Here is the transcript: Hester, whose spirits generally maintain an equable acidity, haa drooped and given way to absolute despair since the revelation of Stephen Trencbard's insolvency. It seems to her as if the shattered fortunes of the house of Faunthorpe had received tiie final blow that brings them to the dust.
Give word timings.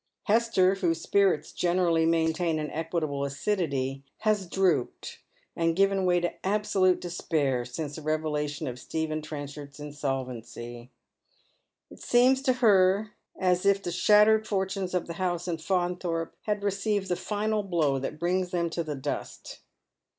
Hester, 0.23 0.73
whose 0.73 0.99
spirits 0.99 1.51
generally 1.51 2.07
maintain 2.07 2.57
an 2.57 2.71
equable 2.71 3.23
acidity, 3.23 4.03
haa 4.21 4.33
drooped 4.49 5.19
and 5.55 5.75
given 5.75 6.05
way 6.07 6.19
to 6.19 6.43
absolute 6.43 6.99
despair 6.99 7.65
since 7.65 7.97
the 7.97 8.01
revelation 8.01 8.65
of 8.67 8.79
Stephen 8.79 9.21
Trencbard's 9.21 9.79
insolvency. 9.79 10.89
It 11.91 11.99
seems 11.99 12.41
to 12.41 12.53
her 12.53 13.11
as 13.39 13.63
if 13.63 13.83
the 13.83 13.91
shattered 13.91 14.47
fortunes 14.47 14.95
of 14.95 15.05
the 15.05 15.13
house 15.21 15.47
of 15.47 15.61
Faunthorpe 15.61 16.33
had 16.47 16.63
received 16.63 17.11
tiie 17.11 17.17
final 17.19 17.61
blow 17.61 17.99
that 17.99 18.17
brings 18.17 18.49
them 18.49 18.71
to 18.71 18.83
the 18.83 18.95
dust. 18.95 19.59